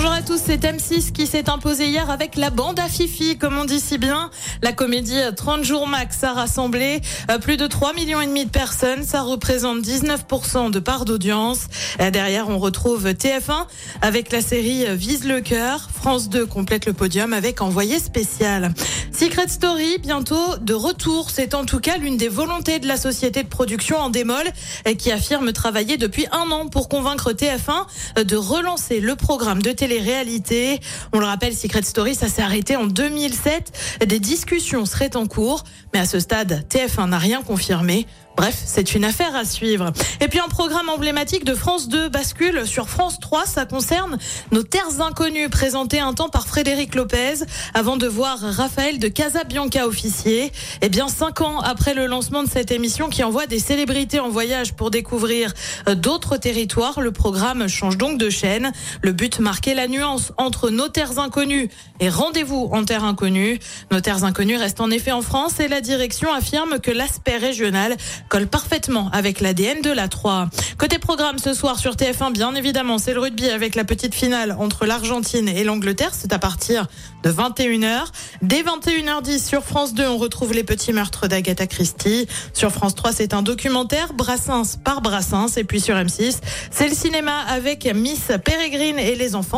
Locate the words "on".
3.58-3.64, 12.48-12.58, 31.12-31.18, 80.06-80.18